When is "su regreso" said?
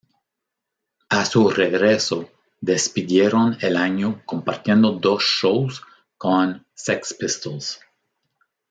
1.25-2.27